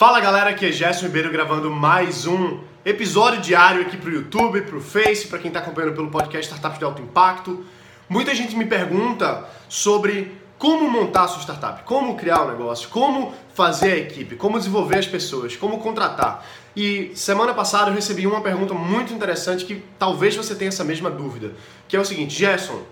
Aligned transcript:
Fala 0.00 0.18
galera, 0.18 0.48
aqui 0.48 0.64
é 0.64 0.72
Gerson 0.72 1.08
Ribeiro 1.08 1.30
gravando 1.30 1.70
mais 1.70 2.26
um 2.26 2.60
episódio 2.86 3.38
diário 3.38 3.82
aqui 3.82 3.98
pro 3.98 4.10
YouTube, 4.10 4.62
pro 4.62 4.80
Face, 4.80 5.28
para 5.28 5.38
quem 5.38 5.50
tá 5.50 5.58
acompanhando 5.58 5.94
pelo 5.94 6.08
podcast 6.08 6.46
Startups 6.46 6.78
de 6.78 6.84
Alto 6.86 7.02
Impacto. 7.02 7.66
Muita 8.08 8.34
gente 8.34 8.56
me 8.56 8.64
pergunta 8.64 9.46
sobre 9.68 10.40
como 10.56 10.90
montar 10.90 11.24
a 11.24 11.28
sua 11.28 11.42
startup, 11.42 11.82
como 11.82 12.16
criar 12.16 12.40
o 12.40 12.46
um 12.46 12.50
negócio, 12.52 12.88
como 12.88 13.34
fazer 13.52 13.92
a 13.92 13.96
equipe, 13.98 14.36
como 14.36 14.56
desenvolver 14.56 15.00
as 15.00 15.06
pessoas, 15.06 15.54
como 15.54 15.80
contratar. 15.80 16.46
E 16.74 17.12
semana 17.14 17.52
passada 17.52 17.90
eu 17.90 17.94
recebi 17.94 18.26
uma 18.26 18.40
pergunta 18.40 18.72
muito 18.72 19.12
interessante 19.12 19.66
que 19.66 19.84
talvez 19.98 20.34
você 20.34 20.54
tenha 20.54 20.70
essa 20.70 20.82
mesma 20.82 21.10
dúvida, 21.10 21.52
que 21.86 21.94
é 21.94 22.00
o 22.00 22.06
seguinte, 22.06 22.34
Gerson, 22.34 22.84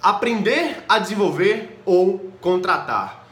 aprender 0.00 0.82
a 0.88 0.98
desenvolver 0.98 1.78
ou 1.84 2.32
contratar? 2.40 3.26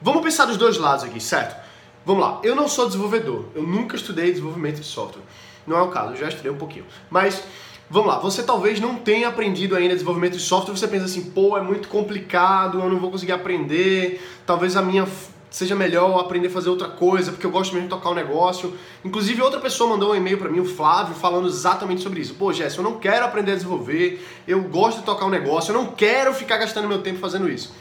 Vamos 0.00 0.22
pensar 0.22 0.44
dos 0.44 0.56
dois 0.56 0.78
lados 0.78 1.02
aqui, 1.02 1.20
certo? 1.20 1.59
Vamos 2.04 2.22
lá, 2.22 2.40
eu 2.42 2.56
não 2.56 2.66
sou 2.66 2.86
desenvolvedor, 2.86 3.44
eu 3.54 3.62
nunca 3.62 3.94
estudei 3.96 4.30
desenvolvimento 4.30 4.80
de 4.80 4.86
software. 4.86 5.22
Não 5.66 5.76
é 5.76 5.82
o 5.82 5.88
caso, 5.88 6.12
eu 6.12 6.16
já 6.16 6.28
estudei 6.28 6.50
um 6.50 6.56
pouquinho. 6.56 6.86
Mas 7.10 7.42
vamos 7.90 8.08
lá, 8.08 8.18
você 8.18 8.42
talvez 8.42 8.80
não 8.80 8.96
tenha 8.96 9.28
aprendido 9.28 9.76
ainda 9.76 9.92
desenvolvimento 9.92 10.32
de 10.32 10.42
software, 10.42 10.74
você 10.74 10.88
pensa 10.88 11.04
assim, 11.04 11.30
pô, 11.30 11.58
é 11.58 11.62
muito 11.62 11.88
complicado, 11.88 12.80
eu 12.80 12.88
não 12.88 12.98
vou 12.98 13.10
conseguir 13.10 13.32
aprender, 13.32 14.20
talvez 14.46 14.76
a 14.76 14.82
minha 14.82 15.06
seja 15.50 15.74
melhor 15.74 16.18
aprender 16.20 16.46
a 16.46 16.50
fazer 16.50 16.70
outra 16.70 16.88
coisa, 16.88 17.32
porque 17.32 17.44
eu 17.44 17.50
gosto 17.50 17.72
mesmo 17.74 17.88
de 17.88 17.94
tocar 17.94 18.10
o 18.10 18.12
um 18.12 18.14
negócio. 18.14 18.72
Inclusive, 19.04 19.42
outra 19.42 19.60
pessoa 19.60 19.90
mandou 19.90 20.12
um 20.12 20.14
e-mail 20.14 20.38
para 20.38 20.48
mim, 20.48 20.60
o 20.60 20.64
Flávio, 20.64 21.14
falando 21.14 21.48
exatamente 21.48 22.02
sobre 22.02 22.20
isso. 22.20 22.34
Pô, 22.34 22.52
Jéssica, 22.52 22.80
eu 22.80 22.84
não 22.84 22.98
quero 22.98 23.24
aprender 23.24 23.52
a 23.52 23.54
desenvolver, 23.56 24.24
eu 24.46 24.62
gosto 24.62 24.98
de 25.00 25.04
tocar 25.04 25.26
um 25.26 25.30
negócio, 25.30 25.72
eu 25.72 25.74
não 25.74 25.86
quero 25.86 26.32
ficar 26.32 26.56
gastando 26.56 26.86
meu 26.86 27.02
tempo 27.02 27.18
fazendo 27.18 27.48
isso. 27.48 27.74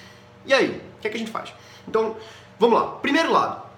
E 0.45 0.53
aí, 0.53 0.81
o 0.97 1.01
que, 1.01 1.07
é 1.07 1.11
que 1.11 1.17
a 1.17 1.19
gente 1.19 1.31
faz? 1.31 1.53
Então, 1.87 2.15
vamos 2.57 2.79
lá. 2.79 2.87
Primeiro 2.87 3.31
lado, 3.31 3.68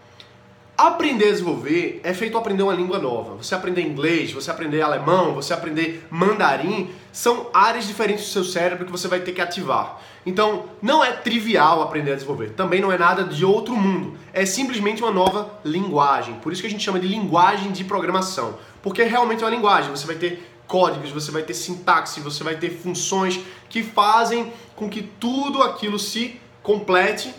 Aprender 0.82 1.26
a 1.26 1.32
desenvolver 1.32 2.02
é 2.04 2.12
feito 2.12 2.36
aprender 2.36 2.64
uma 2.64 2.74
língua 2.74 2.98
nova. 2.98 3.36
Você 3.36 3.54
aprender 3.54 3.84
inglês, 3.84 4.34
você 4.34 4.50
aprender 4.50 4.82
alemão, 4.82 5.36
você 5.36 5.54
aprender 5.54 6.08
mandarim, 6.10 6.90
são 7.14 7.52
áreas 7.54 7.86
diferentes 7.86 8.26
do 8.26 8.32
seu 8.32 8.44
cérebro 8.44 8.88
que 8.88 8.92
você 8.92 9.08
vai 9.08 9.20
ter 9.20 9.32
que 9.32 9.42
ativar. 9.42 10.02
Então, 10.26 10.66
não 10.82 11.04
é 11.04 11.12
trivial 11.12 11.84
aprender 11.84 12.14
a 12.14 12.16
desenvolver. 12.16 12.54
Também 12.54 12.82
não 12.82 12.92
é 12.92 12.98
nada 12.98 13.24
de 13.24 13.46
outro 13.46 13.76
mundo. 13.76 14.18
É 14.34 14.44
simplesmente 14.44 15.04
uma 15.04 15.12
nova 15.12 15.54
linguagem. 15.64 16.34
Por 16.42 16.52
isso 16.52 16.64
que 16.64 16.68
a 16.68 16.72
gente 16.72 16.84
chama 16.84 17.00
de 17.00 17.08
linguagem 17.08 17.72
de 17.72 17.84
programação. 17.84 18.58
Porque 18.82 19.04
realmente 19.04 19.44
é 19.44 19.46
uma 19.46 19.56
linguagem. 19.56 19.92
Você 19.92 20.08
vai 20.08 20.16
ter 20.16 20.52
códigos, 20.66 21.12
você 21.12 21.30
vai 21.30 21.44
ter 21.44 21.54
sintaxe, 21.54 22.22
você 22.22 22.44
vai 22.44 22.56
ter 22.56 22.72
funções 22.72 23.40
que 23.70 23.84
fazem 23.84 24.52
com 24.76 24.90
que 24.90 25.04
tudo 25.04 25.62
aquilo 25.62 26.00
se 26.00 26.42
complete 26.64 27.32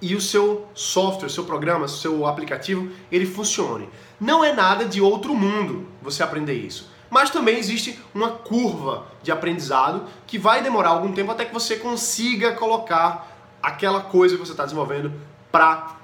e 0.00 0.14
o 0.14 0.20
seu 0.20 0.68
software, 0.74 1.28
seu 1.28 1.44
programa, 1.44 1.88
seu 1.88 2.26
aplicativo, 2.26 2.90
ele 3.10 3.26
funcione. 3.26 3.88
Não 4.20 4.44
é 4.44 4.52
nada 4.52 4.84
de 4.84 5.00
outro 5.00 5.34
mundo 5.34 5.86
você 6.02 6.22
aprender 6.22 6.54
isso. 6.54 6.90
Mas 7.10 7.30
também 7.30 7.58
existe 7.58 7.98
uma 8.14 8.30
curva 8.30 9.06
de 9.22 9.32
aprendizado 9.32 10.04
que 10.26 10.38
vai 10.38 10.62
demorar 10.62 10.90
algum 10.90 11.12
tempo 11.12 11.32
até 11.32 11.44
que 11.44 11.54
você 11.54 11.76
consiga 11.76 12.52
colocar 12.52 13.36
aquela 13.62 14.00
coisa 14.00 14.36
que 14.36 14.44
você 14.44 14.52
está 14.52 14.64
desenvolvendo 14.64 15.12
para 15.50 15.96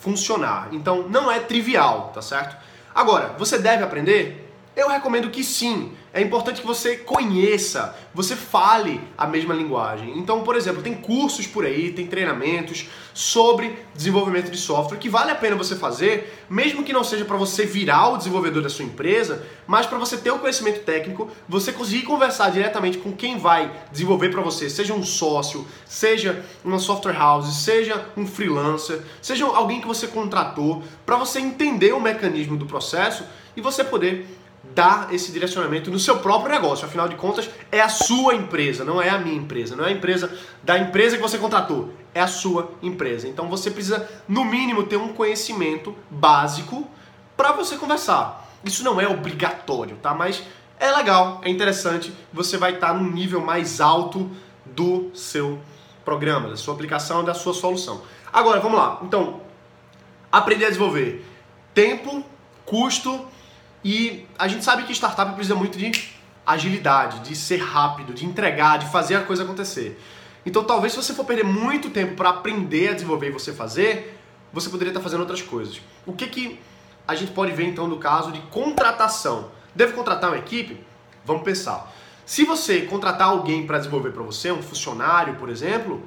funcionar. 0.00 0.68
Então 0.72 1.08
não 1.08 1.30
é 1.30 1.40
trivial, 1.40 2.10
tá 2.14 2.22
certo? 2.22 2.56
Agora, 2.94 3.34
você 3.38 3.58
deve 3.58 3.82
aprender? 3.82 4.41
Eu 4.74 4.88
recomendo 4.88 5.30
que 5.30 5.44
sim. 5.44 5.92
É 6.14 6.20
importante 6.20 6.60
que 6.60 6.66
você 6.66 6.96
conheça, 6.96 7.94
você 8.14 8.34
fale 8.34 9.00
a 9.16 9.26
mesma 9.26 9.54
linguagem. 9.54 10.18
Então, 10.18 10.42
por 10.42 10.56
exemplo, 10.56 10.82
tem 10.82 10.94
cursos 10.94 11.46
por 11.46 11.64
aí, 11.64 11.90
tem 11.92 12.06
treinamentos 12.06 12.88
sobre 13.12 13.78
desenvolvimento 13.94 14.50
de 14.50 14.56
software 14.56 14.98
que 14.98 15.08
vale 15.10 15.30
a 15.30 15.34
pena 15.34 15.56
você 15.56 15.76
fazer, 15.76 16.44
mesmo 16.48 16.84
que 16.84 16.92
não 16.92 17.04
seja 17.04 17.24
para 17.24 17.36
você 17.36 17.66
virar 17.66 18.10
o 18.10 18.16
desenvolvedor 18.16 18.62
da 18.62 18.70
sua 18.70 18.84
empresa, 18.84 19.46
mas 19.66 19.86
para 19.86 19.98
você 19.98 20.16
ter 20.16 20.30
o 20.30 20.38
conhecimento 20.38 20.80
técnico, 20.84 21.30
você 21.46 21.72
conseguir 21.72 22.02
conversar 22.02 22.50
diretamente 22.50 22.98
com 22.98 23.12
quem 23.12 23.38
vai 23.38 23.70
desenvolver 23.90 24.30
para 24.30 24.40
você, 24.40 24.70
seja 24.70 24.94
um 24.94 25.02
sócio, 25.02 25.66
seja 25.86 26.44
uma 26.64 26.78
software 26.78 27.16
house, 27.16 27.62
seja 27.62 28.06
um 28.16 28.26
freelancer, 28.26 29.00
seja 29.20 29.44
alguém 29.44 29.80
que 29.80 29.86
você 29.86 30.06
contratou, 30.06 30.82
para 31.04 31.16
você 31.16 31.40
entender 31.40 31.92
o 31.92 32.00
mecanismo 32.00 32.56
do 32.56 32.66
processo 32.66 33.24
e 33.56 33.60
você 33.60 33.84
poder 33.84 34.41
dar 34.74 35.12
esse 35.12 35.32
direcionamento 35.32 35.90
no 35.90 35.98
seu 35.98 36.18
próprio 36.18 36.52
negócio. 36.52 36.86
Afinal 36.86 37.08
de 37.08 37.16
contas, 37.16 37.48
é 37.70 37.80
a 37.80 37.88
sua 37.88 38.34
empresa, 38.34 38.84
não 38.84 39.00
é 39.00 39.08
a 39.08 39.18
minha 39.18 39.36
empresa, 39.36 39.76
não 39.76 39.84
é 39.84 39.88
a 39.88 39.92
empresa 39.92 40.32
da 40.62 40.78
empresa 40.78 41.16
que 41.16 41.22
você 41.22 41.38
contratou, 41.38 41.92
é 42.14 42.20
a 42.20 42.26
sua 42.26 42.72
empresa. 42.82 43.28
Então 43.28 43.48
você 43.48 43.70
precisa, 43.70 44.08
no 44.28 44.44
mínimo, 44.44 44.84
ter 44.84 44.96
um 44.96 45.12
conhecimento 45.12 45.94
básico 46.10 46.88
para 47.36 47.52
você 47.52 47.76
conversar. 47.76 48.48
Isso 48.64 48.84
não 48.84 49.00
é 49.00 49.08
obrigatório, 49.08 49.96
tá? 49.96 50.14
Mas 50.14 50.42
é 50.78 50.90
legal, 50.90 51.40
é 51.44 51.50
interessante, 51.50 52.12
você 52.32 52.56
vai 52.56 52.74
estar 52.74 52.94
num 52.94 53.10
nível 53.10 53.40
mais 53.40 53.80
alto 53.80 54.30
do 54.64 55.10
seu 55.14 55.60
programa, 56.04 56.48
da 56.48 56.56
sua 56.56 56.74
aplicação, 56.74 57.24
da 57.24 57.34
sua 57.34 57.54
solução. 57.54 58.02
Agora, 58.32 58.60
vamos 58.60 58.78
lá. 58.78 58.98
Então, 59.02 59.40
aprender 60.30 60.66
a 60.66 60.68
desenvolver. 60.68 61.24
Tempo, 61.74 62.24
custo 62.64 63.26
e 63.84 64.26
a 64.38 64.48
gente 64.48 64.64
sabe 64.64 64.84
que 64.84 64.92
startup 64.92 65.32
precisa 65.34 65.54
muito 65.54 65.76
de 65.76 65.90
agilidade, 66.46 67.20
de 67.20 67.34
ser 67.36 67.58
rápido, 67.58 68.12
de 68.12 68.24
entregar, 68.24 68.78
de 68.78 68.86
fazer 68.90 69.16
a 69.16 69.22
coisa 69.22 69.44
acontecer. 69.44 70.00
Então, 70.44 70.64
talvez 70.64 70.92
se 70.92 71.02
você 71.02 71.14
for 71.14 71.24
perder 71.24 71.44
muito 71.44 71.90
tempo 71.90 72.14
para 72.14 72.30
aprender 72.30 72.90
a 72.90 72.92
desenvolver 72.94 73.28
e 73.28 73.30
você 73.30 73.52
fazer, 73.52 74.18
você 74.52 74.68
poderia 74.68 74.90
estar 74.90 75.00
fazendo 75.00 75.20
outras 75.20 75.40
coisas. 75.40 75.80
O 76.04 76.12
que 76.12 76.26
que 76.26 76.60
a 77.06 77.14
gente 77.14 77.32
pode 77.32 77.52
ver 77.52 77.64
então 77.64 77.86
no 77.86 77.98
caso 77.98 78.32
de 78.32 78.40
contratação? 78.42 79.50
Deve 79.74 79.92
contratar 79.92 80.30
uma 80.30 80.38
equipe? 80.38 80.84
Vamos 81.24 81.42
pensar. 81.42 81.92
Se 82.26 82.44
você 82.44 82.82
contratar 82.82 83.28
alguém 83.28 83.66
para 83.66 83.78
desenvolver 83.78 84.10
para 84.10 84.22
você, 84.22 84.50
um 84.50 84.62
funcionário, 84.62 85.36
por 85.36 85.48
exemplo, 85.48 86.02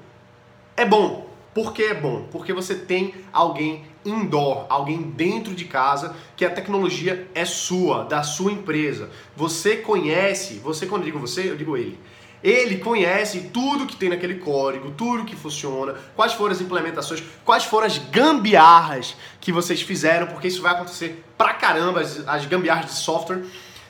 é 0.76 0.86
bom. 0.86 1.25
Por 1.56 1.72
que 1.72 1.84
é 1.84 1.94
bom? 1.94 2.28
Porque 2.34 2.52
você 2.52 2.76
tem 2.76 3.16
alguém 3.32 3.86
indoor, 4.04 4.66
alguém 4.68 5.02
dentro 5.02 5.56
de 5.56 5.64
casa, 5.64 6.14
que 6.36 6.44
a 6.44 6.50
tecnologia 6.50 7.30
é 7.34 7.46
sua, 7.46 8.04
da 8.04 8.24
sua 8.24 8.52
empresa. 8.52 9.10
Você 9.38 9.78
conhece, 9.78 10.56
você 10.56 10.86
quando 10.86 11.04
eu 11.04 11.06
digo 11.06 11.18
você, 11.18 11.50
eu 11.50 11.56
digo 11.56 11.78
ele. 11.78 11.98
Ele 12.44 12.80
conhece 12.80 13.52
tudo 13.54 13.86
que 13.86 13.96
tem 13.96 14.10
naquele 14.10 14.36
código, 14.36 14.92
tudo 14.92 15.24
que 15.24 15.34
funciona, 15.34 15.96
quais 16.14 16.34
foram 16.34 16.52
as 16.52 16.60
implementações, 16.60 17.24
quais 17.46 17.64
foram 17.64 17.88
as 17.88 18.00
gambiarras 18.00 19.16
que 19.40 19.54
vocês 19.54 19.82
fizeram, 19.82 20.28
porque 20.28 20.50
isso 20.50 20.62
vai 20.62 20.74
acontecer 20.74 21.24
pra 21.38 21.54
caramba, 21.54 22.02
as, 22.02 22.28
as 22.28 22.46
gambiarras 22.46 22.88
de 22.88 22.98
software. 22.98 23.46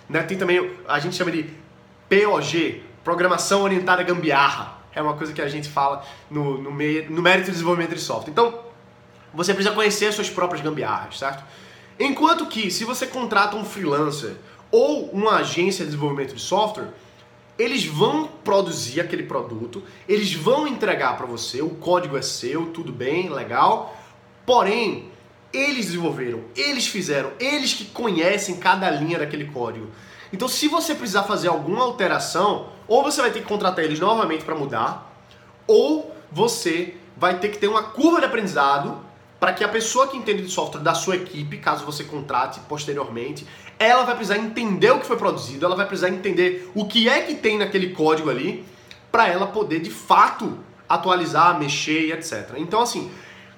Né? 0.07 0.21
Tem 0.21 0.37
também, 0.37 0.71
a 0.87 0.99
gente 0.99 1.15
chama 1.15 1.31
de 1.31 1.49
POG, 2.07 2.83
Programação 3.03 3.63
Orientada 3.63 4.03
Gambiarra 4.03 4.84
é 4.95 5.01
uma 5.01 5.13
coisa 5.13 5.33
que 5.33 5.41
a 5.41 5.47
gente 5.47 5.69
fala 5.69 6.03
no, 6.31 6.57
no, 6.57 6.71
meio, 6.71 7.11
no 7.11 7.21
mérito 7.21 7.49
do 7.49 7.51
desenvolvimento 7.51 7.93
de 7.93 8.01
software. 8.01 8.31
Então, 8.31 8.59
você 9.33 9.53
precisa 9.53 9.75
conhecer 9.75 10.07
as 10.07 10.15
suas 10.15 10.29
próprias 10.29 10.63
gambiarras, 10.63 11.19
certo? 11.19 11.43
Enquanto 11.99 12.45
que, 12.47 12.71
se 12.71 12.85
você 12.85 13.05
contrata 13.05 13.55
um 13.55 13.65
freelancer 13.65 14.35
ou 14.71 15.09
uma 15.11 15.37
agência 15.37 15.83
de 15.83 15.91
desenvolvimento 15.91 16.33
de 16.33 16.41
software, 16.41 16.87
eles 17.57 17.85
vão 17.85 18.27
produzir 18.43 18.99
aquele 18.99 19.23
produto, 19.23 19.83
eles 20.07 20.33
vão 20.33 20.67
entregar 20.67 21.15
para 21.15 21.25
você, 21.25 21.61
o 21.61 21.69
código 21.69 22.17
é 22.17 22.21
seu, 22.21 22.67
tudo 22.67 22.91
bem, 22.91 23.29
legal. 23.29 23.97
Porém, 24.45 25.09
eles 25.53 25.87
desenvolveram, 25.87 26.41
eles 26.55 26.87
fizeram, 26.87 27.31
eles 27.39 27.73
que 27.73 27.85
conhecem 27.85 28.57
cada 28.57 28.89
linha 28.89 29.19
daquele 29.19 29.45
código. 29.45 29.89
Então, 30.33 30.47
se 30.49 30.67
você 30.67 30.93
precisar 30.93 31.23
fazer 31.23 31.47
alguma 31.47 31.83
alteração, 31.83 32.69
ou 32.87 33.03
você 33.03 33.21
vai 33.21 33.31
ter 33.31 33.41
que 33.41 33.47
contratar 33.47 33.83
eles 33.83 33.99
novamente 33.99 34.43
para 34.43 34.55
mudar, 34.55 35.11
ou 35.67 36.15
você 36.31 36.95
vai 37.17 37.39
ter 37.39 37.49
que 37.49 37.57
ter 37.57 37.67
uma 37.67 37.83
curva 37.83 38.19
de 38.19 38.25
aprendizado 38.25 39.03
para 39.39 39.53
que 39.53 39.63
a 39.63 39.67
pessoa 39.67 40.07
que 40.07 40.17
entende 40.17 40.43
de 40.43 40.49
software 40.49 40.81
da 40.81 40.93
sua 40.93 41.15
equipe, 41.15 41.57
caso 41.57 41.85
você 41.85 42.03
contrate 42.03 42.59
posteriormente, 42.61 43.45
ela 43.77 44.03
vai 44.03 44.15
precisar 44.15 44.37
entender 44.37 44.91
o 44.91 44.99
que 44.99 45.05
foi 45.05 45.17
produzido, 45.17 45.65
ela 45.65 45.75
vai 45.75 45.85
precisar 45.85 46.09
entender 46.09 46.71
o 46.73 46.85
que 46.85 47.09
é 47.09 47.21
que 47.21 47.35
tem 47.35 47.57
naquele 47.57 47.89
código 47.89 48.29
ali, 48.29 48.65
para 49.11 49.27
ela 49.27 49.47
poder 49.47 49.79
de 49.79 49.91
fato 49.91 50.57
atualizar, 50.87 51.59
mexer 51.59 52.07
e 52.07 52.11
etc. 52.11 52.53
Então, 52.57 52.81
assim, 52.81 53.11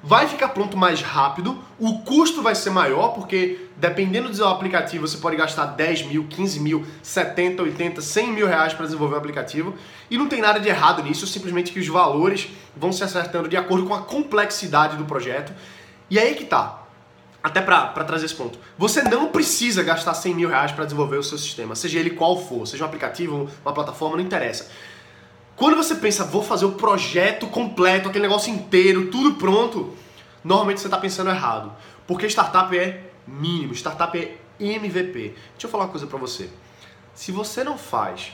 vai 0.08 0.26
ficar 0.26 0.48
pronto 0.50 0.78
mais 0.78 1.02
rápido, 1.02 1.62
o 1.78 2.00
custo 2.00 2.42
vai 2.42 2.56
ser 2.56 2.70
maior, 2.70 3.10
porque 3.10 3.68
dependendo 3.76 4.30
do 4.30 4.46
aplicativo, 4.46 5.06
você 5.06 5.18
pode 5.18 5.36
gastar 5.36 5.66
10 5.66 6.04
mil, 6.04 6.24
15 6.30 6.62
mil, 6.62 6.86
70, 7.04 7.62
80, 7.62 8.02
100 8.02 8.32
mil 8.32 8.48
reais 8.48 8.74
para 8.74 8.86
desenvolver 8.86 9.16
um 9.16 9.18
aplicativo, 9.18 9.76
e 10.10 10.18
não 10.18 10.30
tem 10.30 10.40
nada 10.42 10.62
de 10.62 10.70
errado 10.70 11.04
nisso, 11.04 11.28
simplesmente 11.28 11.74
que 11.74 11.80
os 11.82 11.88
valores 11.90 12.48
vão 12.74 12.94
se 12.94 13.04
acertando 13.04 13.50
de 13.50 13.58
acordo 13.58 13.86
com 13.86 13.94
a 13.94 14.02
complexidade 14.02 14.96
do 14.96 15.04
projeto. 15.04 15.52
E 16.10 16.18
aí 16.18 16.36
que 16.36 16.46
tá. 16.46 16.84
Até 17.44 17.60
para 17.60 17.88
trazer 18.06 18.28
esse 18.28 18.36
ponto. 18.36 18.58
Você 18.78 19.04
não 19.04 19.28
precisa 19.28 19.84
gastar 19.84 20.14
100 20.14 20.34
mil 20.34 20.48
reais 20.48 20.72
para 20.72 20.86
desenvolver 20.86 21.18
o 21.18 21.24
seu 21.24 21.38
sistema, 21.38 21.76
seja 21.76 22.00
ele 22.00 22.12
qual 22.12 22.42
for, 22.42 22.66
seja 22.66 22.86
um 22.86 22.88
aplicativo, 22.88 23.50
uma 23.62 23.74
plataforma, 23.74 24.16
não 24.16 24.24
interessa. 24.24 24.72
Quando 25.58 25.76
você 25.76 25.96
pensa, 25.96 26.24
vou 26.24 26.44
fazer 26.44 26.66
o 26.66 26.74
projeto 26.74 27.48
completo, 27.48 28.08
aquele 28.08 28.28
negócio 28.28 28.54
inteiro, 28.54 29.10
tudo 29.10 29.36
pronto, 29.36 29.92
normalmente 30.44 30.80
você 30.80 30.86
está 30.86 31.00
pensando 31.00 31.32
errado. 31.32 31.74
Porque 32.06 32.28
startup 32.28 32.78
é 32.78 33.10
mínimo, 33.28 33.74
startup 33.74 34.16
é 34.16 34.38
MVP. 34.60 35.34
Deixa 35.54 35.66
eu 35.66 35.70
falar 35.70 35.86
uma 35.86 35.90
coisa 35.90 36.06
para 36.06 36.20
você. 36.20 36.48
Se 37.16 37.32
você 37.32 37.64
não 37.64 37.76
faz 37.76 38.34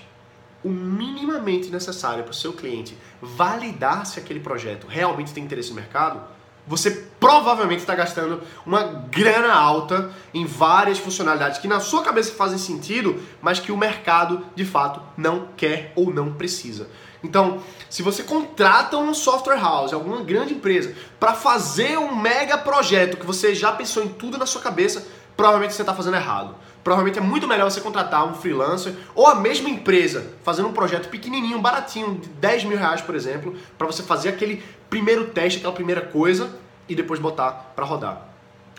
o 0.66 0.70
minimamente 0.70 1.70
necessário 1.70 2.26
para 2.26 2.32
o 2.32 2.36
seu 2.36 2.52
cliente 2.52 2.98
validar 3.22 4.06
se 4.06 4.20
aquele 4.20 4.42
projeto 4.42 4.86
realmente 4.86 5.34
tem 5.34 5.46
interesse 5.46 5.70
no 5.70 5.76
mercado, 5.76 6.22
você 6.66 6.92
provavelmente 7.20 7.80
está 7.80 7.96
gastando 7.96 8.42
uma 8.66 8.84
grana 8.84 9.54
alta 9.54 10.12
em 10.34 10.46
várias 10.46 10.98
funcionalidades 10.98 11.58
que 11.58 11.68
na 11.68 11.80
sua 11.80 12.04
cabeça 12.04 12.34
fazem 12.34 12.58
sentido, 12.58 13.22
mas 13.42 13.60
que 13.60 13.72
o 13.72 13.78
mercado 13.78 14.46
de 14.56 14.66
fato 14.66 15.02
não 15.18 15.48
quer 15.58 15.92
ou 15.96 16.14
não 16.14 16.34
precisa. 16.34 16.90
Então, 17.24 17.62
se 17.90 18.02
você 18.02 18.24
contrata 18.24 18.98
um 18.98 19.14
software 19.14 19.60
house, 19.60 19.94
alguma 19.94 20.22
grande 20.22 20.54
empresa, 20.54 20.94
para 21.20 21.34
fazer 21.34 21.98
um 21.98 22.16
mega 22.16 22.58
projeto 22.58 23.18
que 23.18 23.26
você 23.26 23.56
já 23.56 23.72
pensou 23.72 24.04
em 24.04 24.10
tudo 24.10 24.38
na 24.38 24.46
sua 24.46 24.62
cabeça, 24.62 25.08
provavelmente 25.36 25.74
você 25.74 25.82
está 25.82 25.94
fazendo 25.94 26.18
errado. 26.18 26.56
Provavelmente 26.84 27.18
é 27.18 27.22
muito 27.22 27.48
melhor 27.48 27.72
você 27.72 27.80
contratar 27.80 28.28
um 28.28 28.34
freelancer 28.34 28.94
ou 29.16 29.26
a 29.26 29.36
mesma 29.36 29.70
empresa 29.70 30.34
fazendo 30.44 30.68
um 30.68 30.74
projeto 30.74 31.08
pequenininho, 31.10 31.60
baratinho, 31.60 32.16
de 32.16 32.28
10 32.28 32.66
mil 32.66 32.78
reais, 32.78 33.02
por 33.02 33.16
exemplo, 33.16 33.56
para 33.78 33.88
você 33.88 34.04
fazer 34.04 34.30
aquele 34.30 34.62
primeiro 34.90 35.28
teste, 35.28 35.60
aquela 35.60 35.74
primeira 35.74 36.02
coisa 36.02 36.50
e 36.90 36.94
depois 36.94 37.20
botar 37.20 37.52
para 37.76 37.86
rodar. 37.86 38.34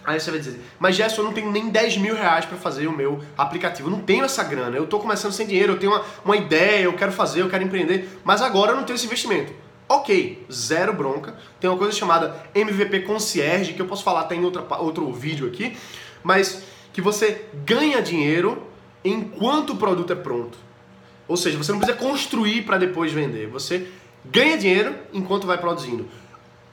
Aí 0.04 0.20
você 0.20 0.30
vai 0.30 0.38
dizer, 0.38 0.60
mas 0.78 0.94
Gerson, 0.94 1.22
eu 1.22 1.24
não 1.24 1.32
tenho 1.32 1.50
nem 1.50 1.70
10 1.70 1.96
mil 1.96 2.14
reais 2.14 2.44
para 2.44 2.58
fazer 2.58 2.86
o 2.86 2.92
meu 2.92 3.22
aplicativo. 3.38 3.88
Eu 3.88 3.92
não 3.92 4.02
tenho 4.02 4.22
essa 4.22 4.44
grana. 4.44 4.76
Eu 4.76 4.84
estou 4.84 5.00
começando 5.00 5.32
sem 5.32 5.46
dinheiro, 5.46 5.72
eu 5.72 5.78
tenho 5.78 5.92
uma, 5.92 6.02
uma 6.22 6.36
ideia, 6.36 6.84
eu 6.84 6.92
quero 6.92 7.10
fazer, 7.10 7.40
eu 7.40 7.48
quero 7.48 7.64
empreender, 7.64 8.20
mas 8.22 8.42
agora 8.42 8.72
eu 8.72 8.76
não 8.76 8.84
tenho 8.84 8.96
esse 8.96 9.06
investimento. 9.06 9.54
Ok, 9.88 10.44
zero 10.52 10.92
bronca. 10.92 11.34
Tem 11.58 11.70
uma 11.70 11.78
coisa 11.78 11.92
chamada 11.92 12.36
MVP 12.54 13.00
Concierge, 13.00 13.72
que 13.72 13.80
eu 13.80 13.86
posso 13.86 14.04
falar 14.04 14.20
até 14.20 14.34
em 14.34 14.44
outra, 14.44 14.62
outro 14.78 15.10
vídeo 15.10 15.46
aqui, 15.46 15.76
mas 16.22 16.62
que 16.94 17.02
você 17.02 17.44
ganha 17.66 18.00
dinheiro 18.00 18.62
enquanto 19.04 19.70
o 19.70 19.76
produto 19.76 20.12
é 20.12 20.16
pronto. 20.16 20.56
Ou 21.26 21.36
seja, 21.36 21.58
você 21.58 21.72
não 21.72 21.80
precisa 21.80 21.98
construir 21.98 22.62
para 22.62 22.78
depois 22.78 23.12
vender. 23.12 23.48
Você 23.48 23.88
ganha 24.24 24.56
dinheiro 24.56 24.94
enquanto 25.12 25.46
vai 25.46 25.58
produzindo. 25.58 26.08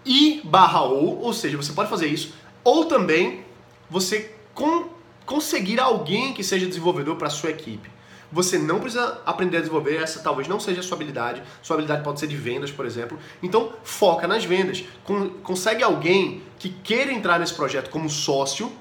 E 0.05 0.39
barra 0.43 0.83
ou, 0.83 1.19
ou 1.21 1.33
seja, 1.33 1.57
você 1.57 1.73
pode 1.73 1.89
fazer 1.89 2.07
isso, 2.07 2.33
ou 2.63 2.85
também 2.85 3.43
você 3.89 4.33
con 4.53 4.89
conseguir 5.25 5.79
alguém 5.79 6.33
que 6.33 6.43
seja 6.43 6.65
desenvolvedor 6.65 7.15
para 7.15 7.29
sua 7.29 7.49
equipe. 7.49 7.89
Você 8.31 8.57
não 8.57 8.79
precisa 8.79 9.21
aprender 9.25 9.57
a 9.57 9.59
desenvolver, 9.59 10.01
essa 10.01 10.21
talvez 10.21 10.47
não 10.47 10.59
seja 10.59 10.79
a 10.79 10.83
sua 10.83 10.95
habilidade. 10.95 11.43
Sua 11.61 11.75
habilidade 11.75 12.03
pode 12.03 12.19
ser 12.19 12.27
de 12.27 12.35
vendas, 12.35 12.71
por 12.71 12.85
exemplo. 12.85 13.19
Então, 13.41 13.73
foca 13.83 14.27
nas 14.27 14.45
vendas. 14.45 14.83
Con 15.03 15.29
consegue 15.43 15.83
alguém 15.83 16.41
que 16.57 16.69
queira 16.69 17.11
entrar 17.11 17.39
nesse 17.39 17.53
projeto 17.53 17.89
como 17.89 18.09
sócio 18.09 18.71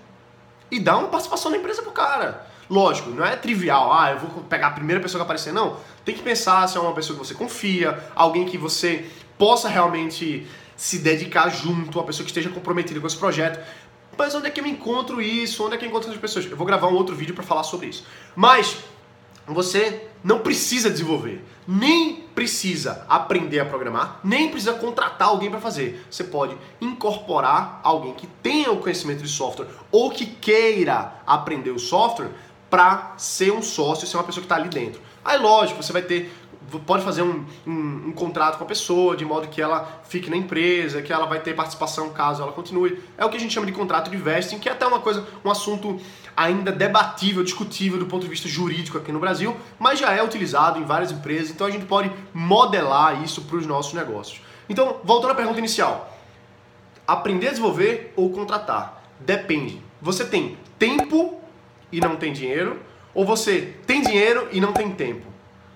e 0.70 0.78
dá 0.78 0.96
uma 0.96 1.08
participação 1.08 1.50
na 1.50 1.56
empresa 1.56 1.82
pro 1.82 1.92
cara. 1.92 2.46
Lógico, 2.68 3.10
não 3.10 3.24
é 3.24 3.34
trivial, 3.34 3.92
ah, 3.92 4.12
eu 4.12 4.18
vou 4.20 4.44
pegar 4.44 4.68
a 4.68 4.70
primeira 4.70 5.00
pessoa 5.00 5.20
que 5.20 5.24
aparecer, 5.24 5.52
não. 5.52 5.76
Tem 6.04 6.14
que 6.14 6.22
pensar 6.22 6.68
se 6.68 6.76
é 6.76 6.80
uma 6.80 6.92
pessoa 6.92 7.18
que 7.18 7.26
você 7.26 7.34
confia, 7.34 7.98
alguém 8.14 8.46
que 8.46 8.56
você 8.56 9.10
possa 9.36 9.68
realmente 9.68 10.46
se 10.76 10.98
dedicar 10.98 11.48
junto, 11.48 11.98
uma 11.98 12.06
pessoa 12.06 12.24
que 12.24 12.30
esteja 12.30 12.48
comprometida 12.48 13.00
com 13.00 13.06
esse 13.06 13.16
projeto. 13.16 13.58
Mas 14.16 14.34
onde 14.34 14.46
é 14.46 14.50
que 14.50 14.60
eu 14.60 14.66
encontro 14.66 15.20
isso? 15.20 15.64
Onde 15.64 15.74
é 15.74 15.78
que 15.78 15.84
eu 15.84 15.88
encontro 15.88 16.08
essas 16.08 16.20
pessoas? 16.20 16.46
Eu 16.46 16.56
vou 16.56 16.66
gravar 16.66 16.88
um 16.88 16.94
outro 16.94 17.14
vídeo 17.14 17.34
para 17.34 17.42
falar 17.42 17.64
sobre 17.64 17.88
isso. 17.88 18.06
Mas 18.36 18.76
você 19.46 20.08
não 20.22 20.38
precisa 20.40 20.90
desenvolver, 20.90 21.44
nem 21.66 22.24
precisa 22.40 23.04
aprender 23.06 23.60
a 23.60 23.66
programar, 23.66 24.18
nem 24.24 24.48
precisa 24.48 24.72
contratar 24.72 25.28
alguém 25.28 25.50
para 25.50 25.60
fazer. 25.60 26.06
Você 26.10 26.24
pode 26.24 26.56
incorporar 26.80 27.82
alguém 27.84 28.14
que 28.14 28.26
tenha 28.26 28.72
o 28.72 28.78
conhecimento 28.78 29.22
de 29.22 29.28
software 29.28 29.66
ou 29.92 30.10
que 30.10 30.24
queira 30.24 31.20
aprender 31.26 31.68
o 31.68 31.78
software 31.78 32.30
para 32.70 33.12
ser 33.18 33.52
um 33.52 33.60
sócio, 33.60 34.06
ser 34.06 34.16
uma 34.16 34.24
pessoa 34.24 34.40
que 34.40 34.46
está 34.46 34.56
ali 34.56 34.70
dentro. 34.70 35.02
Aí, 35.22 35.36
lógico, 35.36 35.82
você 35.82 35.92
vai 35.92 36.00
ter 36.00 36.34
pode 36.78 37.02
fazer 37.02 37.22
um, 37.22 37.44
um, 37.66 38.08
um, 38.08 38.12
contrato 38.12 38.58
com 38.58 38.64
a 38.64 38.66
pessoa 38.66 39.16
de 39.16 39.24
modo 39.24 39.48
que 39.48 39.60
ela 39.60 40.00
fique 40.04 40.30
na 40.30 40.36
empresa, 40.36 41.02
que 41.02 41.12
ela 41.12 41.26
vai 41.26 41.40
ter 41.40 41.54
participação 41.54 42.10
caso 42.10 42.42
ela 42.42 42.52
continue. 42.52 43.02
É 43.18 43.24
o 43.24 43.28
que 43.28 43.36
a 43.36 43.40
gente 43.40 43.52
chama 43.52 43.66
de 43.66 43.72
contrato 43.72 44.10
de 44.10 44.16
vesting, 44.16 44.58
que 44.58 44.68
é 44.68 44.72
até 44.72 44.86
uma 44.86 45.00
coisa, 45.00 45.26
um 45.44 45.50
assunto 45.50 46.00
ainda 46.36 46.70
debatível, 46.70 47.42
discutível 47.42 47.98
do 47.98 48.06
ponto 48.06 48.22
de 48.22 48.28
vista 48.28 48.48
jurídico 48.48 48.96
aqui 48.96 49.12
no 49.12 49.18
Brasil, 49.18 49.56
mas 49.78 49.98
já 49.98 50.12
é 50.12 50.22
utilizado 50.22 50.78
em 50.78 50.84
várias 50.84 51.10
empresas, 51.10 51.50
então 51.50 51.66
a 51.66 51.70
gente 51.70 51.86
pode 51.86 52.10
modelar 52.32 53.22
isso 53.22 53.42
para 53.42 53.56
os 53.56 53.66
nossos 53.66 53.92
negócios. 53.92 54.40
Então, 54.68 55.00
voltando 55.02 55.32
à 55.32 55.34
pergunta 55.34 55.58
inicial, 55.58 56.16
aprender 57.06 57.48
a 57.48 57.50
desenvolver 57.50 58.12
ou 58.16 58.30
contratar? 58.30 59.02
Depende. 59.18 59.82
Você 60.00 60.24
tem 60.24 60.56
tempo 60.78 61.40
e 61.92 62.00
não 62.00 62.16
tem 62.16 62.32
dinheiro, 62.32 62.80
ou 63.12 63.24
você 63.24 63.74
tem 63.86 64.00
dinheiro 64.00 64.48
e 64.52 64.60
não 64.60 64.72
tem 64.72 64.90
tempo? 64.92 65.29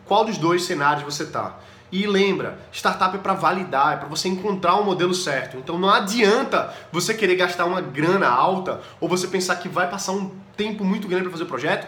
Qual 0.06 0.24
dos 0.24 0.38
dois 0.38 0.64
cenários 0.64 1.04
você 1.04 1.24
está? 1.24 1.58
E 1.90 2.06
lembra, 2.06 2.58
startup 2.72 3.14
é 3.16 3.20
para 3.20 3.34
validar, 3.34 3.94
é 3.94 3.96
para 3.98 4.08
você 4.08 4.28
encontrar 4.28 4.74
o 4.74 4.80
um 4.80 4.84
modelo 4.84 5.14
certo. 5.14 5.56
Então 5.56 5.78
não 5.78 5.88
adianta 5.88 6.74
você 6.90 7.14
querer 7.14 7.36
gastar 7.36 7.66
uma 7.66 7.80
grana 7.80 8.28
alta 8.28 8.80
ou 9.00 9.08
você 9.08 9.28
pensar 9.28 9.56
que 9.56 9.68
vai 9.68 9.88
passar 9.88 10.12
um 10.12 10.30
tempo 10.56 10.84
muito 10.84 11.06
grande 11.06 11.24
para 11.24 11.32
fazer 11.32 11.44
o 11.44 11.46
projeto, 11.46 11.86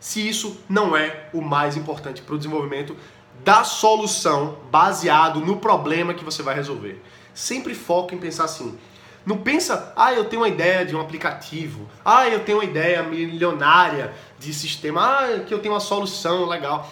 se 0.00 0.26
isso 0.26 0.60
não 0.68 0.96
é 0.96 1.28
o 1.32 1.40
mais 1.40 1.76
importante 1.76 2.22
para 2.22 2.34
o 2.34 2.38
desenvolvimento 2.38 2.96
da 3.44 3.64
solução 3.64 4.58
baseado 4.70 5.40
no 5.40 5.58
problema 5.58 6.14
que 6.14 6.24
você 6.24 6.42
vai 6.42 6.54
resolver. 6.54 7.02
Sempre 7.32 7.74
foca 7.74 8.14
em 8.14 8.18
pensar 8.18 8.44
assim, 8.44 8.76
não 9.24 9.36
pensa, 9.38 9.92
ah, 9.96 10.12
eu 10.12 10.24
tenho 10.24 10.42
uma 10.42 10.48
ideia 10.48 10.84
de 10.84 10.96
um 10.96 11.00
aplicativo, 11.00 11.86
ah, 12.04 12.26
eu 12.28 12.40
tenho 12.40 12.58
uma 12.58 12.64
ideia 12.64 13.02
milionária 13.02 14.12
de 14.38 14.52
sistema, 14.52 15.02
ah, 15.02 15.40
que 15.40 15.52
eu 15.52 15.58
tenho 15.58 15.74
uma 15.74 15.80
solução 15.80 16.46
legal. 16.46 16.90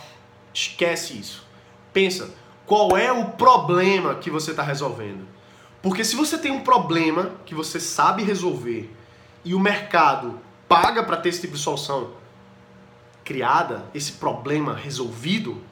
Esquece 0.58 1.16
isso. 1.16 1.46
Pensa, 1.92 2.34
qual 2.66 2.96
é 2.96 3.12
o 3.12 3.26
problema 3.26 4.16
que 4.16 4.28
você 4.28 4.50
está 4.50 4.62
resolvendo? 4.64 5.24
Porque 5.80 6.02
se 6.02 6.16
você 6.16 6.36
tem 6.36 6.50
um 6.50 6.64
problema 6.64 7.30
que 7.46 7.54
você 7.54 7.78
sabe 7.78 8.24
resolver 8.24 8.92
e 9.44 9.54
o 9.54 9.60
mercado 9.60 10.40
paga 10.68 11.04
para 11.04 11.16
ter 11.16 11.28
esse 11.28 11.42
tipo 11.42 11.54
de 11.54 11.60
solução 11.60 12.10
criada, 13.24 13.88
esse 13.94 14.12
problema 14.12 14.74
resolvido, 14.74 15.62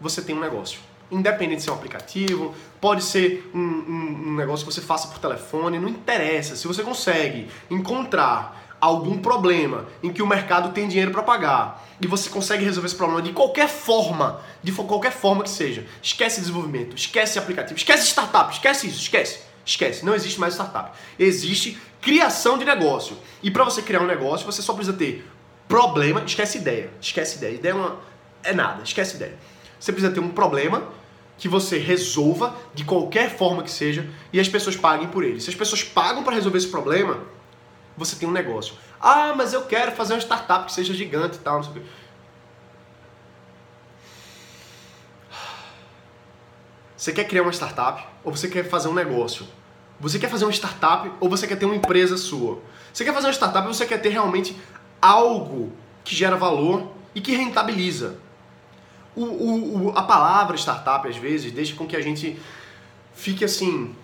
você 0.00 0.22
tem 0.22 0.36
um 0.36 0.40
negócio 0.40 0.78
independente 1.10 1.56
de 1.56 1.62
ser 1.64 1.70
um 1.72 1.74
aplicativo, 1.74 2.54
pode 2.80 3.02
ser 3.02 3.50
um, 3.52 3.58
um, 3.58 4.28
um, 4.28 4.36
negócio 4.36 4.64
que 4.64 4.72
você 4.72 4.80
faça 4.80 5.08
por 5.08 5.18
telefone, 5.18 5.80
não 5.80 5.88
interessa. 5.88 6.54
Se 6.54 6.68
você 6.68 6.84
consegue 6.84 7.48
encontrar 7.68 8.67
algum 8.80 9.18
problema 9.18 9.86
em 10.02 10.12
que 10.12 10.22
o 10.22 10.26
mercado 10.26 10.72
tem 10.72 10.88
dinheiro 10.88 11.10
para 11.10 11.22
pagar 11.22 11.86
e 12.00 12.06
você 12.06 12.30
consegue 12.30 12.64
resolver 12.64 12.86
esse 12.86 12.96
problema 12.96 13.22
de 13.22 13.32
qualquer 13.32 13.68
forma, 13.68 14.40
de 14.62 14.72
qualquer 14.72 15.12
forma 15.12 15.42
que 15.42 15.50
seja, 15.50 15.86
esquece 16.02 16.40
desenvolvimento, 16.40 16.96
esquece 16.96 17.38
aplicativo, 17.38 17.76
esquece 17.76 18.06
startup, 18.06 18.52
esquece 18.52 18.86
isso, 18.86 19.00
esquece. 19.00 19.48
Esquece, 19.64 20.02
não 20.02 20.14
existe 20.14 20.40
mais 20.40 20.54
startup. 20.54 20.96
Existe 21.18 21.78
criação 22.00 22.56
de 22.56 22.64
negócio. 22.64 23.18
E 23.42 23.50
para 23.50 23.64
você 23.64 23.82
criar 23.82 24.00
um 24.00 24.06
negócio, 24.06 24.46
você 24.46 24.62
só 24.62 24.72
precisa 24.72 24.96
ter 24.96 25.28
problema, 25.68 26.22
esquece 26.24 26.56
ideia. 26.56 26.90
Esquece 26.98 27.36
ideia. 27.36 27.54
Ideia 27.54 27.72
é, 27.72 27.74
uma, 27.74 28.00
é 28.42 28.54
nada, 28.54 28.82
esquece 28.82 29.16
ideia. 29.16 29.36
Você 29.78 29.92
precisa 29.92 30.10
ter 30.10 30.20
um 30.20 30.30
problema 30.30 30.88
que 31.36 31.48
você 31.48 31.76
resolva 31.78 32.56
de 32.74 32.84
qualquer 32.84 33.30
forma 33.30 33.62
que 33.62 33.70
seja 33.70 34.08
e 34.32 34.40
as 34.40 34.48
pessoas 34.48 34.74
paguem 34.74 35.08
por 35.08 35.22
ele. 35.22 35.38
Se 35.38 35.50
as 35.50 35.54
pessoas 35.54 35.84
pagam 35.84 36.24
para 36.24 36.34
resolver 36.34 36.56
esse 36.56 36.68
problema, 36.68 37.20
você 37.98 38.16
tem 38.16 38.28
um 38.28 38.32
negócio. 38.32 38.74
Ah, 39.00 39.34
mas 39.36 39.52
eu 39.52 39.66
quero 39.66 39.92
fazer 39.92 40.14
uma 40.14 40.20
startup 40.20 40.66
que 40.66 40.72
seja 40.72 40.94
gigante 40.94 41.36
e 41.36 41.40
tal, 41.40 41.56
não 41.56 41.62
sei 41.64 41.72
o 41.72 41.74
quê. 41.74 41.82
Você 46.96 47.12
quer 47.12 47.24
criar 47.24 47.42
uma 47.42 47.52
startup 47.52 48.04
ou 48.24 48.34
você 48.34 48.48
quer 48.48 48.64
fazer 48.64 48.88
um 48.88 48.94
negócio? 48.94 49.46
Você 50.00 50.18
quer 50.18 50.28
fazer 50.28 50.44
uma 50.44 50.52
startup 50.52 51.10
ou 51.20 51.28
você 51.28 51.46
quer 51.46 51.56
ter 51.56 51.64
uma 51.64 51.74
empresa 51.74 52.16
sua? 52.16 52.60
Você 52.92 53.04
quer 53.04 53.12
fazer 53.12 53.26
uma 53.26 53.32
startup 53.32 53.66
ou 53.66 53.74
você 53.74 53.86
quer 53.86 53.98
ter 53.98 54.10
realmente 54.10 54.56
algo 55.00 55.72
que 56.04 56.14
gera 56.14 56.36
valor 56.36 56.90
e 57.14 57.20
que 57.20 57.34
rentabiliza? 57.34 58.18
O, 59.14 59.24
o, 59.24 59.86
o, 59.86 59.98
a 59.98 60.02
palavra 60.02 60.56
startup, 60.56 61.06
às 61.08 61.16
vezes, 61.16 61.52
deixa 61.52 61.74
com 61.74 61.86
que 61.86 61.96
a 61.96 62.00
gente 62.00 62.40
fique 63.12 63.44
assim, 63.44 63.94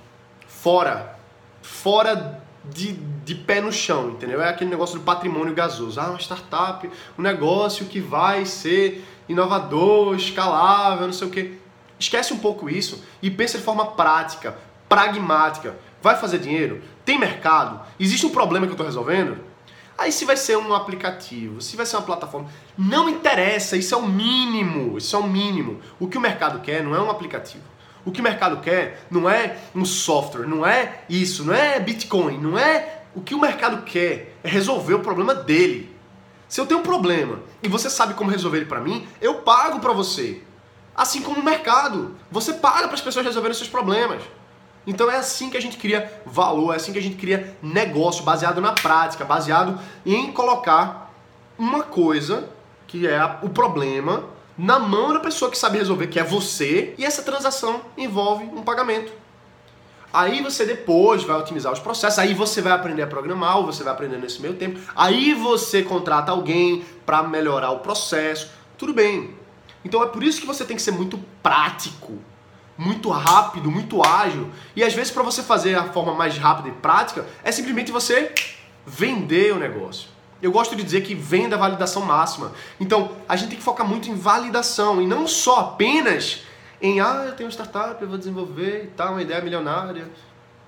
fora, 0.47 1.17
fora 1.63 2.44
de, 2.71 2.93
de 2.93 3.35
pé 3.35 3.61
no 3.61 3.73
chão, 3.73 4.11
entendeu? 4.11 4.43
É 4.43 4.49
aquele 4.49 4.71
negócio 4.71 4.99
do 4.99 5.05
patrimônio 5.05 5.55
gasoso. 5.55 6.01
Ah, 6.01 6.09
uma 6.09 6.19
startup, 6.19 6.89
um 7.19 7.23
negócio 7.23 7.87
que 7.87 8.01
vai 8.01 8.47
ser 8.47 9.05
inovador, 9.29 10.15
escalável, 10.17 11.07
não 11.07 11.13
sei 11.13 11.29
o 11.29 11.31
quê. 11.31 11.53
Esquece 11.99 12.33
um 12.33 12.39
pouco 12.39 12.69
isso 12.69 13.03
e 13.23 13.31
pensa 13.31 13.59
de 13.59 13.65
forma 13.65 13.87
prática, 13.93 14.57
pragmática. 14.89 15.77
Vai 16.03 16.17
fazer 16.17 16.39
dinheiro? 16.39 16.83
Tem 17.05 17.19
mercado? 17.19 17.81
Existe 17.99 18.27
um 18.27 18.31
problema 18.31 18.67
que 18.67 18.73
eu 18.73 18.75
estou 18.75 18.87
resolvendo? 18.87 19.39
Aí 19.97 20.11
se 20.11 20.25
vai 20.25 20.37
ser 20.37 20.57
um 20.59 20.75
aplicativo, 20.75 21.61
se 21.61 21.77
vai 21.77 21.87
ser 21.87 21.97
uma 21.97 22.03
plataforma, 22.03 22.49
não 22.77 23.09
interessa, 23.09 23.77
isso 23.77 23.95
é 23.95 23.99
o 23.99 24.07
mínimo, 24.07 24.99
isso 24.99 25.15
é 25.15 25.19
o 25.19 25.23
mínimo. 25.23 25.81
O 26.01 26.09
que 26.09 26.19
o 26.19 26.21
mercado 26.21 26.61
quer 26.61 26.83
não 26.83 26.95
é 26.95 27.01
um 27.01 27.11
aplicativo. 27.11 27.63
O 28.05 28.13
que 28.13 28.21
o 28.21 28.25
mercado 28.25 28.61
quer 28.61 29.07
não 29.11 29.29
é 29.29 29.57
um 29.75 29.85
software, 29.85 30.47
não 30.47 30.65
é 30.67 31.01
isso, 31.09 31.45
não 31.45 31.55
é 31.55 31.81
Bitcoin, 31.81 32.39
não 32.39 32.59
é 32.59 33.03
O 33.15 33.21
que 33.21 33.35
o 33.35 33.41
mercado 33.41 33.83
quer 33.83 34.37
é 34.43 34.49
resolver 34.49 34.95
o 34.95 35.01
problema 35.01 35.35
dele. 35.35 35.95
Se 36.49 36.61
eu 36.61 36.67
tenho 36.67 36.81
um 36.81 36.83
problema 36.83 37.41
e 37.63 37.69
você 37.69 37.89
sabe 37.89 38.15
como 38.15 38.31
resolver 38.31 38.59
ele 38.59 38.67
para 38.67 38.81
mim, 38.81 39.07
eu 39.21 39.37
pago 39.37 39.81
para 39.81 39.93
você. 39.93 40.43
Assim 40.95 41.23
como 41.23 41.37
no 41.37 41.43
mercado, 41.43 42.17
você 42.31 42.53
paga 42.55 42.87
para 42.87 42.95
as 42.95 43.01
pessoas 43.01 43.25
resolverem 43.25 43.57
seus 43.57 43.69
problemas. 43.69 44.23
Então 44.87 45.11
é 45.11 45.17
assim 45.17 45.49
que 45.49 45.57
a 45.57 45.63
gente 45.63 45.77
cria 45.77 46.13
valor, 46.27 46.73
é 46.73 46.77
assim 46.77 46.93
que 46.93 46.99
a 46.99 47.03
gente 47.03 47.17
cria 47.17 47.57
negócio 47.63 48.23
baseado 48.23 48.61
na 48.61 48.73
prática, 48.73 49.25
baseado 49.25 49.81
em 50.05 50.31
colocar 50.33 51.13
uma 51.59 51.83
coisa 51.83 52.49
que 52.87 53.07
é 53.07 53.39
o 53.43 53.49
problema 53.49 54.25
na 54.57 54.79
mão 54.79 55.13
da 55.13 55.21
pessoa 55.21 55.51
que 55.51 55.59
sabe 55.59 55.79
resolver, 55.79 56.07
que 56.07 56.19
é 56.19 56.25
você, 56.25 56.95
e 56.97 57.05
essa 57.05 57.23
transação 57.23 57.83
envolve 57.97 58.45
um 58.45 58.63
pagamento. 58.63 59.13
Aí 60.13 60.41
você 60.41 60.65
depois 60.65 61.25
vai 61.25 61.37
otimizar 61.37 61.73
os 61.73 61.81
processos, 61.81 62.21
aí 62.21 62.35
você 62.35 62.63
vai 62.63 62.73
aprender 62.73 63.03
a 63.03 63.07
programar, 63.07 63.59
ou 63.59 63.67
você 63.67 63.83
vai 63.83 63.93
aprender 63.93 64.17
nesse 64.17 64.41
meio 64.41 64.55
tempo, 64.55 64.79
aí 64.95 65.35
você 65.35 65.83
contrata 65.83 66.31
alguém 66.31 66.85
para 67.05 67.25
melhorar 67.25 67.73
o 67.73 67.81
processo, 67.81 68.51
tudo 68.79 68.95
bem. 68.95 69.35
Então 69.85 70.01
é 70.03 70.07
por 70.07 70.23
isso 70.23 70.41
que 70.41 70.47
você 70.47 70.65
tem 70.65 70.77
que 70.77 70.83
ser 70.83 70.93
muito 70.93 71.19
prático, 71.43 72.17
muito 72.79 73.11
rápido, 73.11 73.71
muito 73.73 74.05
ágil. 74.05 74.51
E 74.77 74.85
às 74.85 74.95
vezes 74.95 75.11
para 75.11 75.25
você 75.25 75.43
fazer 75.43 75.75
a 75.75 75.85
forma 75.93 76.15
mais 76.15 76.39
rápida 76.39 76.69
e 76.69 76.73
prática, 76.73 77.27
é 77.43 77.51
simplesmente 77.51 77.91
você 77.91 78.33
vender 78.87 79.53
o 79.53 79.59
negócio. 79.59 80.14
Eu 80.43 80.53
gosto 80.53 80.77
de 80.77 80.83
dizer 80.83 81.03
que 81.03 81.15
venda 81.15 81.57
a 81.57 81.59
validação 81.59 82.03
máxima. 82.03 82.53
Então, 82.79 83.13
a 83.29 83.37
gente 83.37 83.51
tem 83.51 83.59
que 83.59 83.65
focar 83.65 83.87
muito 83.87 84.11
em 84.11 84.15
validação 84.15 85.01
e 85.01 85.07
não 85.07 85.27
só 85.27 85.61
apenas 85.61 86.43
em 86.81 87.01
ah, 87.01 87.25
eu 87.27 87.35
tenho 87.35 87.49
uma 87.49 87.53
startup, 87.53 88.01
eu 88.03 88.09
vou 88.09 88.19
desenvolver 88.19 88.85
e 88.85 88.87
tal, 88.89 89.13
uma 89.13 89.23
ideia 89.23 89.41
milionária. 89.41 90.11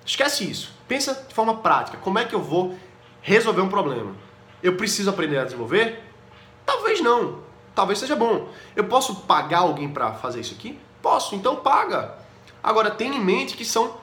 Esquece 0.05 0.49
isso. 0.49 0.73
Pensa 0.89 1.27
de 1.29 1.35
forma 1.35 1.57
prática. 1.59 1.99
Como 1.99 2.19
é 2.19 2.25
que 2.25 2.35
eu 2.35 2.41
vou 2.41 2.75
resolver 3.21 3.61
um 3.61 3.69
problema? 3.69 4.15
Eu 4.63 4.77
preciso 4.77 5.11
aprender 5.11 5.39
a 5.39 5.45
desenvolver? 5.45 6.03
Talvez 6.65 7.01
não. 7.03 7.41
Talvez 7.75 7.99
seja 7.99 8.17
bom. 8.17 8.49
Eu 8.75 8.85
posso 8.85 9.17
pagar 9.23 9.59
alguém 9.59 9.89
para 9.89 10.15
fazer 10.15 10.41
isso 10.41 10.55
aqui? 10.55 10.79
Posso, 11.03 11.35
então 11.35 11.57
paga. 11.57 12.15
Agora 12.63 12.91
tenha 12.91 13.15
em 13.15 13.21
mente 13.21 13.57
que 13.57 13.65
são 13.65 13.97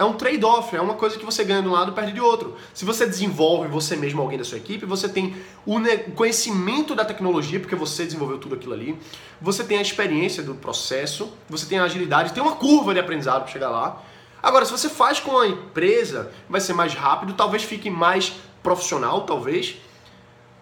é 0.00 0.04
um 0.04 0.14
trade-off, 0.14 0.74
é 0.74 0.80
uma 0.80 0.94
coisa 0.94 1.18
que 1.18 1.24
você 1.26 1.44
ganha 1.44 1.60
de 1.60 1.68
um 1.68 1.72
lado 1.72 1.92
e 1.92 1.94
perde 1.94 2.12
de 2.12 2.22
outro. 2.22 2.56
Se 2.72 2.86
você 2.86 3.04
desenvolve 3.04 3.68
você 3.68 3.94
mesmo 3.94 4.22
alguém 4.22 4.38
da 4.38 4.44
sua 4.44 4.56
equipe, 4.56 4.86
você 4.86 5.06
tem 5.06 5.36
o 5.66 5.78
conhecimento 6.14 6.94
da 6.94 7.04
tecnologia, 7.04 7.60
porque 7.60 7.76
você 7.76 8.06
desenvolveu 8.06 8.38
tudo 8.38 8.54
aquilo 8.54 8.72
ali, 8.72 8.98
você 9.42 9.62
tem 9.62 9.76
a 9.76 9.82
experiência 9.82 10.42
do 10.42 10.54
processo, 10.54 11.30
você 11.50 11.66
tem 11.66 11.78
a 11.78 11.84
agilidade, 11.84 12.32
tem 12.32 12.42
uma 12.42 12.56
curva 12.56 12.94
de 12.94 13.00
aprendizado 13.00 13.42
para 13.42 13.52
chegar 13.52 13.68
lá. 13.68 14.02
Agora, 14.42 14.64
se 14.64 14.72
você 14.72 14.88
faz 14.88 15.20
com 15.20 15.38
a 15.38 15.46
empresa, 15.46 16.32
vai 16.48 16.62
ser 16.62 16.72
mais 16.72 16.94
rápido, 16.94 17.34
talvez 17.34 17.62
fique 17.62 17.90
mais 17.90 18.32
profissional, 18.62 19.26
talvez, 19.26 19.76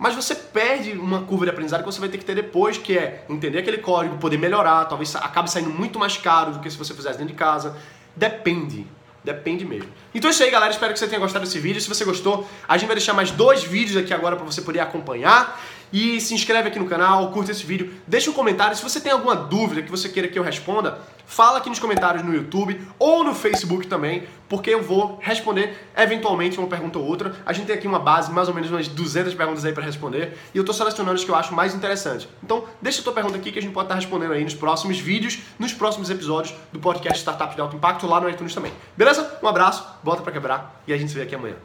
mas 0.01 0.17
você 0.17 0.35
perde 0.35 0.99
uma 0.99 1.23
curva 1.23 1.45
de 1.45 1.53
aprendizado 1.53 1.85
que 1.85 1.87
você 1.87 2.01
vai 2.01 2.09
ter 2.09 2.19
que 2.19 2.25
ter 2.25 2.35
depois, 2.35 2.77
que 2.77 2.99
é 2.99 3.25
entender 3.29 3.59
aquele 3.59 3.79
código, 3.79 4.19
poder 4.19 4.37
melhorar, 4.37 4.87
talvez 4.87 5.15
acabe 5.15 5.49
saindo 5.49 5.71
muito 5.71 5.97
mais 5.97 6.17
caro 6.17 6.55
do 6.55 6.59
que 6.59 6.69
se 6.69 6.77
você 6.77 6.93
fizesse 6.93 7.19
dentro 7.19 7.33
de 7.33 7.39
casa. 7.39 7.77
Depende. 8.17 8.98
Depende 9.29 9.63
mesmo. 9.63 9.91
Então 10.15 10.31
é 10.31 10.33
isso 10.33 10.43
aí, 10.43 10.51
galera. 10.51 10.73
Espero 10.73 10.91
que 10.91 10.99
você 10.99 11.07
tenha 11.07 11.21
gostado 11.21 11.45
desse 11.45 11.59
vídeo. 11.59 11.79
Se 11.83 11.89
você 11.89 12.03
gostou, 12.03 12.49
a 12.67 12.79
gente 12.79 12.87
vai 12.87 12.97
deixar 12.97 13.13
mais 13.13 13.31
dois 13.31 13.63
vídeos 13.63 13.95
aqui 13.99 14.15
agora 14.15 14.37
para 14.37 14.45
você 14.47 14.63
poder 14.63 14.81
acompanhar. 14.81 15.61
E 15.93 16.21
se 16.21 16.35
inscreve 16.35 16.69
aqui 16.69 16.79
no 16.79 16.87
canal, 16.87 17.31
curta 17.31 17.51
esse 17.51 17.65
vídeo, 17.65 17.93
deixa 18.07 18.31
um 18.31 18.35
comentário. 18.35 18.77
Se 18.77 18.83
você 18.83 19.01
tem 19.01 19.13
alguma 19.13 19.35
dúvida 19.35 19.83
que 19.83 19.91
você 19.91 20.09
queira 20.09 20.29
que 20.29 20.39
eu 20.39 20.43
responda, 20.43 20.99
fala 21.27 21.59
aqui 21.59 21.69
nos 21.69 21.79
comentários 21.79 22.25
no 22.25 22.35
YouTube 22.35 22.81
ou 22.99 23.23
no 23.23 23.35
Facebook 23.35 23.87
também, 23.87 24.25
porque 24.49 24.71
eu 24.71 24.83
vou 24.83 25.19
responder 25.21 25.89
eventualmente 25.97 26.59
uma 26.59 26.67
pergunta 26.67 26.99
ou 26.99 27.05
outra. 27.07 27.37
A 27.45 27.53
gente 27.53 27.67
tem 27.67 27.77
aqui 27.77 27.87
uma 27.87 27.99
base, 27.99 28.33
mais 28.33 28.49
ou 28.49 28.55
menos 28.55 28.71
umas 28.71 28.89
200 28.89 29.35
perguntas 29.35 29.65
aí 29.65 29.73
para 29.73 29.85
responder, 29.85 30.37
e 30.55 30.59
eu 30.59 30.63
estou 30.63 30.75
selecionando 30.75 31.15
as 31.15 31.25
que 31.25 31.31
eu 31.31 31.35
acho 31.35 31.55
mais 31.55 31.75
interessantes. 31.75 32.29
Então, 32.43 32.65
deixa 32.81 33.01
a 33.01 33.05
tua 33.05 33.13
pergunta 33.13 33.37
aqui 33.37 33.53
que 33.53 33.59
a 33.59 33.63
gente 33.63 33.73
pode 33.73 33.87
estar 33.87 33.95
respondendo 33.95 34.33
aí 34.33 34.43
nos 34.43 34.55
próximos 34.55 34.99
vídeos, 34.99 35.39
nos 35.59 35.73
próximos 35.73 36.11
episódios 36.11 36.55
do 36.73 36.81
podcast 36.81 37.19
Startups 37.19 37.55
de 37.55 37.61
Alto 37.61 37.77
Impacto 37.77 38.07
lá 38.07 38.21
no 38.21 38.29
iTunes 38.29 38.55
também. 38.55 38.73
Beleza? 38.97 39.39
Um 39.43 39.49
abraço, 39.49 39.87
bota 40.03 40.23
para 40.23 40.33
quebrar 40.33 40.83
e 40.87 40.93
a 40.93 40.97
gente 40.97 41.11
se 41.11 41.15
vê 41.15 41.23
aqui 41.23 41.35
amanhã. 41.35 41.57